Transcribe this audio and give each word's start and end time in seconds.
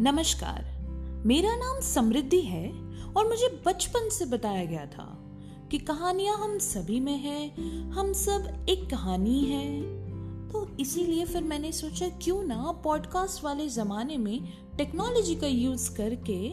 नमस्कार। 0.00 0.64
मेरा 1.26 1.56
नाम 1.56 1.80
समृद्धि 1.80 2.40
है 2.40 2.68
और 3.16 3.28
मुझे 3.28 3.62
बचपन 3.66 4.08
से 4.08 4.24
बताया 4.24 4.64
गया 4.64 4.86
था 4.86 5.18
कि 5.70 5.78
कहानियाँ 5.78 6.36
हम 6.38 6.58
सभी 6.58 7.00
में 7.00 7.18
है, 7.18 7.48
हम 7.90 8.12
सब 8.12 8.66
एक 8.68 8.90
कहानी 8.90 9.44
है। 9.44 9.82
तो 10.48 10.76
इसीलिए 10.80 11.24
फिर 11.24 11.42
मैंने 11.42 11.72
सोचा 11.72 12.08
क्यों 12.08 12.42
ना 12.42 12.80
पॉडकास्ट 12.84 13.44
वाले 13.44 13.68
ज़माने 13.68 14.16
में 14.16 14.48
टेक्नोलॉजी 14.76 15.34
का 15.34 15.46
यूज़ 15.46 15.96
करके 15.96 16.52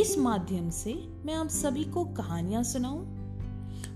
इस 0.00 0.18
माध्यम 0.18 0.70
से 0.70 0.94
मैं 1.24 1.34
आप 1.34 1.48
सभी 1.48 1.84
को 1.84 2.04
कहानियाँ 2.04 2.62
सुनाऊं। 2.62 3.06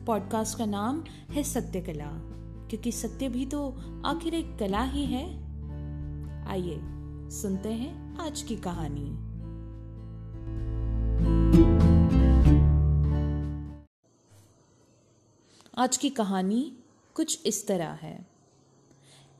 पॉडकास्ट 0.04 0.58
का 0.58 0.66
नाम 0.66 1.04
है 1.30 1.42
सत्य 1.42 1.80
कला 1.80 2.10
क्योंकि 2.68 2.92
सत्य 2.92 3.28
भी 3.28 3.46
तो 3.46 3.68
आखिर 4.06 4.34
एक 4.34 4.58
कला 4.58 4.82
ही 4.82 5.04
है। 5.04 5.26
आइए, 6.48 6.80
सुनते 7.30 7.68
हैं। 7.68 8.05
आज 8.20 8.42
की 8.42 8.56
कहानी। 8.56 9.10
आज 15.78 15.96
की 15.96 16.10
कहानी 16.10 16.78
कुछ 17.14 17.46
इस 17.46 17.66
तरह 17.66 17.88
है। 17.88 18.26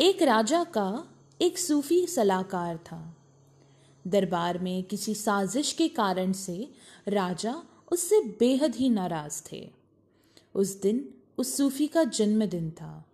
एक 0.01 0.23
राजा 0.23 0.65
का 0.65 1.09
एक 1.41 1.59
सूफी 1.59 2.07
सलाहकार 2.07 2.77
था। 2.77 3.17
दरबार 4.07 4.59
में 4.59 4.83
किसी 4.83 5.15
साजिश 5.15 5.73
के 5.73 5.89
कारण 5.89 6.33
से 6.33 6.73
राजा 7.09 7.63
उससे 7.93 8.21
बेहद 8.21 8.75
ही 8.75 8.89
नाराज़ 8.89 9.43
थे। 9.53 9.73
उस 10.55 10.83
दिन 10.83 11.15
उस 11.39 11.57
सूफी 11.57 11.87
का 11.87 12.05
जन्मदिन 12.05 12.71
था। 12.71 13.05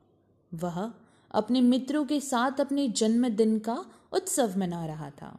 वह 0.55 0.93
अपने 1.31 1.61
मित्रों 1.61 2.05
के 2.05 2.21
साथ 2.21 2.61
अपने 2.61 2.89
जन्मदिन 2.89 3.59
का 3.59 3.85
उत्सव 4.13 4.59
मना 4.59 4.87
रहा 4.87 5.11
था। 5.11 5.39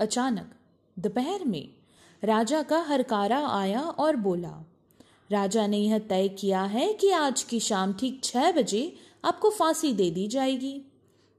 अचानक, 0.00 0.54
दोपहर 0.98 1.44
में, 1.44 1.68
राजा 2.24 2.62
का 2.62 2.78
हरकारा 2.78 3.48
आया 3.48 3.80
और 3.80 4.16
बोला, 4.16 4.64
राजा 5.30 5.66
ने 5.66 5.78
यह 5.78 5.98
तय 5.98 6.28
किया 6.28 6.62
है 6.62 6.94
कि 6.94 7.10
आज 7.10 7.42
की 7.42 7.60
शाम 7.60 7.92
ठीक 7.92 8.24
छह 8.24 8.52
बजे 8.52 8.96
आपको 9.24 9.50
फांसी 9.50 9.92
दे 9.92 10.10
दी 10.10 10.28
जाएगी। 10.28 10.82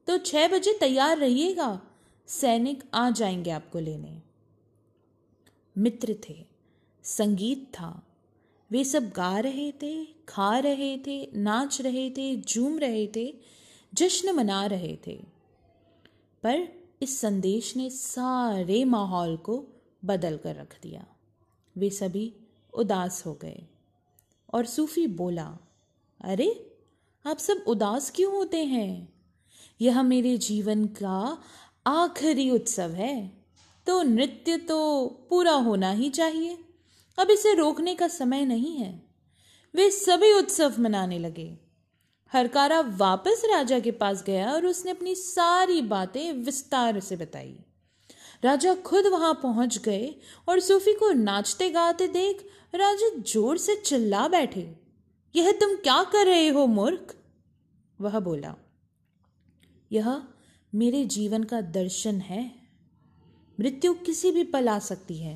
तो 0.08 0.18
छह 0.18 0.48
बजे 0.48 0.74
तैयार 0.74 1.18
रहिएगा, 1.18 1.82
सैनिक 2.28 2.84
आ 2.94 3.10
जाएँगे 3.10 3.50
आपको 3.50 3.80
लेने। 3.80 4.22
मित्र 5.78 6.16
थे, 6.30 6.46
संगीत 7.04 7.64
था। 7.74 8.08
वे 8.72 8.84
सब 8.84 9.10
गा 9.10 9.40
रहे 9.40 9.72
थे, 9.72 10.06
खा 10.06 10.60
रहे 10.60 10.98
थे, 10.98 11.30
नाच 11.36 11.82
रहे 11.82 12.10
थे, 12.10 12.42
झूम 12.42 12.80
रहे 12.80 13.08
थे, 13.16 13.36
जश्न 13.94 14.32
मना 14.32 14.66
रहे 14.66 14.98
थे। 15.08 15.24
पर 16.44 16.81
इस 17.02 17.20
संदेश 17.20 17.76
ने 17.78 17.90
सारे 17.90 18.86
माहौल 18.86 19.38
को 19.38 19.68
बदल 20.06 20.38
कर 20.38 20.56
रख 20.56 20.80
दिया। 20.84 21.06
वे 21.78 21.90
सभी 21.90 22.34
उदास 22.74 23.26
हो 23.26 23.34
गए 23.34 23.64
और 24.54 24.66
सूफी 24.66 25.08
बोला, 25.08 25.58
अरे, 26.22 26.78
आप 27.26 27.38
सब 27.38 27.64
उदास 27.68 28.10
क्यों 28.10 28.36
होते 28.36 28.66
हैं? 28.66 29.14
यह 29.82 30.04
मेरे 30.04 30.38
जीवन 30.38 30.86
का 30.86 31.44
आखिरी 31.88 32.50
उत्सव 32.50 32.90
है 32.90 33.46
तो 33.88 34.02
नृत्य 34.02 34.58
तो 34.58 35.08
पूरा 35.30 35.52
होना 35.52 35.92
ही 35.92 36.10
चाहिए। 36.10 36.58
अब 37.20 37.32
इसे 37.32 37.54
रोकने 37.54 37.96
का 37.96 38.08
समय 38.08 38.46
नहीं 38.46 38.78
है। 38.78 39.04
वे 39.76 39.92
सभी 39.92 40.34
उत्सव 40.34 40.74
मनाने 40.80 41.20
लगे। 41.20 41.58
हरकारा 42.32 42.80
वापस 42.98 43.42
राजा 43.46 43.80
के 43.80 43.92
पास 43.92 44.24
गया 44.24 44.52
और 44.54 44.66
उसने 44.66 44.92
अपनी 44.92 45.16
सारी 45.16 45.82
बातें 45.82 46.32
विस्तार 46.36 47.00
से 47.00 47.16
बताई। 47.16 47.56
राजा 48.44 48.74
खुद 48.76 49.08
वहाँ 49.08 49.34
पहुँच 49.34 49.78
गए 49.78 50.14
और 50.48 50.60
सूफी 50.60 50.94
को 50.94 51.12
नाचते 51.12 51.70
गाते 51.70 52.08
देख 52.08 52.46
राजा 52.76 53.10
ज़ोर 53.24 53.58
से 53.58 53.76
चिल्ला 53.76 54.28
बैठे। 54.28 54.68
यह 55.36 55.52
तुम 55.52 55.76
क्या 55.76 56.02
कर 56.04 56.26
रहे 56.26 56.48
हो, 56.48 56.66
मूर्ख? 56.68 57.16
वह 58.00 58.20
बोला, 58.20 58.56
यह 59.92 60.22
मेरे 60.74 61.04
जीवन 61.06 61.44
का 61.44 61.62
दर्शन 61.62 62.20
है। 62.22 62.44
मृत्यु 63.58 63.94
किसी 63.96 64.32
भी 64.32 64.44
पल 64.44 64.70
आ 64.70 64.78
सकती 64.80 65.18
है। 65.18 65.36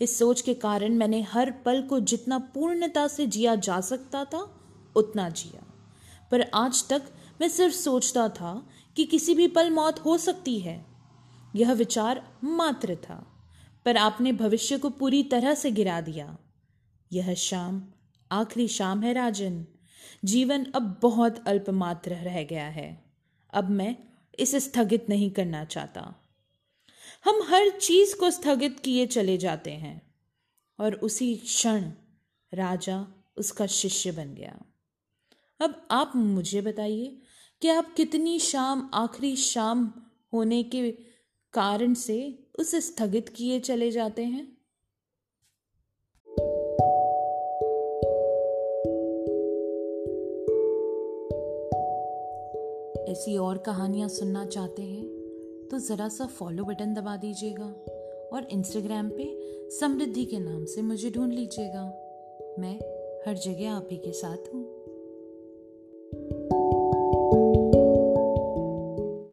इस 0.00 0.18
सोच 0.18 0.40
के 0.40 0.54
कारण 0.54 0.94
मैंने 0.94 1.20
हर 1.22 1.50
पल 1.64 1.82
को 1.82 2.00
जितना 2.02 2.38
पूर्णता 2.54 3.06
से 3.08 3.26
जिया 3.26 3.54
जा 3.56 3.80
सकता 3.80 4.24
था, 4.24 4.40
उतना 4.96 5.28
जिया। 5.28 5.66
पर 6.32 6.42
आज 6.54 6.88
तक 6.88 7.02
मैं 7.40 7.48
सिर्फ़ 7.48 7.74
सोचता 7.74 8.28
था 8.28 8.68
कि 8.96 9.04
किसी 9.04 9.34
भी 9.34 9.48
पल 9.48 9.70
मौत 9.70 9.98
हो 9.98 10.18
सकती 10.18 10.60
है। 10.60 10.86
यह 11.56 11.72
विचार 11.72 12.38
मात्र 12.44 12.96
था, 12.96 13.44
पर 13.84 13.96
आपने 13.96 14.32
भविष्य 14.32 14.78
को 14.78 14.90
पूरी 14.90 15.22
तरह 15.22 15.54
से 15.54 15.70
गिरा 15.70 16.00
दिया। 16.00 16.38
यह 17.12 17.34
शाम, 17.34 17.82
आखिरी 18.32 18.68
शाम 18.68 19.02
है 19.02 19.12
राजन। 19.12 19.66
जीवन 20.24 20.64
अब 20.64 20.98
बहुत 21.02 21.48
अल्प 21.48 21.70
मात्र 21.70 22.14
रह 22.14 22.44
गया 22.44 22.68
है। 22.68 23.04
अब 23.54 23.70
मैं 23.70 23.96
इसे 24.38 24.60
स्थगित 24.60 25.08
नहीं 25.08 25.30
करना 25.30 25.64
चाहता। 25.64 26.14
हम 27.24 27.42
हर 27.42 27.70
चीज़ 27.70 28.16
को 28.16 28.30
स्थगित 28.30 28.80
किए 28.80 29.06
चले 29.06 29.38
जाते 29.38 29.70
हैं, 29.70 30.14
और 30.80 30.94
उसी 30.94 31.36
क्षण 31.36 31.90
राजा 32.54 33.06
उसका 33.36 33.66
शिष्य 33.66 34.12
बन 34.12 34.34
गया। 34.34 34.62
अब 35.62 35.86
आप 35.90 36.12
मुझे 36.16 36.60
बताइए 36.60 37.18
कि 37.62 37.68
आप 37.68 37.94
कितनी 37.94 38.38
शाम, 38.38 38.90
आखिरी 38.94 39.36
शाम 39.36 39.92
होने 40.32 40.62
के 40.62 40.92
कारण 41.52 41.94
से 41.94 42.38
उसे 42.58 42.80
स्थगित 42.80 43.28
किए 43.28 43.60
चले 43.60 43.90
जाते 43.90 44.24
हैं? 44.24 44.56
ऐसी 53.12 53.36
और 53.36 53.58
कहानियाँ 53.58 54.08
सुनना 54.08 54.46
चाहते 54.46 54.82
हैं 54.82 55.04
तो 55.70 55.78
ज़रा 55.78 56.08
सा 56.08 56.26
फॉलो 56.26 56.64
बटन 56.64 56.94
दबा 56.94 57.16
दीजिएगा 57.16 57.74
और 58.32 58.48
इंस्टाग्राम 58.50 59.08
पे 59.08 59.38
समृद्धि 59.70 60.24
के 60.24 60.38
नाम 60.38 60.64
से 60.64 60.82
मुझे 60.82 61.10
ढूंढ 61.10 61.32
लीजिएगा। 61.32 61.84
मैं 62.58 62.76
हर 63.28 63.34
जगह 63.34 63.72
आप 63.72 63.88
ही 63.90 63.96
के 63.96 64.12
साथ 64.12 64.54
हूँ। 64.54 64.71